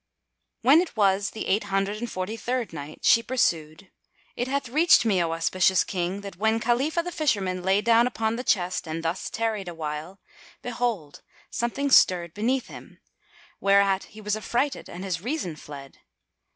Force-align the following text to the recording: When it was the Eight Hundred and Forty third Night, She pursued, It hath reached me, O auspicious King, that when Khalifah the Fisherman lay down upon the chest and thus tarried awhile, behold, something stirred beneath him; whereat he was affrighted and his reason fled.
When 0.63 0.81
it 0.81 0.97
was 0.97 1.29
the 1.29 1.45
Eight 1.45 1.65
Hundred 1.65 1.97
and 1.97 2.11
Forty 2.11 2.35
third 2.35 2.73
Night, 2.73 3.01
She 3.03 3.21
pursued, 3.21 3.91
It 4.35 4.47
hath 4.47 4.67
reached 4.67 5.05
me, 5.05 5.21
O 5.21 5.31
auspicious 5.31 5.83
King, 5.83 6.21
that 6.21 6.37
when 6.37 6.59
Khalifah 6.59 7.03
the 7.03 7.11
Fisherman 7.11 7.61
lay 7.61 7.81
down 7.81 8.07
upon 8.07 8.35
the 8.35 8.43
chest 8.43 8.87
and 8.87 9.03
thus 9.03 9.29
tarried 9.29 9.67
awhile, 9.67 10.19
behold, 10.63 11.21
something 11.51 11.91
stirred 11.91 12.33
beneath 12.33 12.65
him; 12.65 12.99
whereat 13.59 14.05
he 14.05 14.21
was 14.21 14.35
affrighted 14.35 14.89
and 14.89 15.03
his 15.03 15.21
reason 15.21 15.55
fled. 15.55 15.99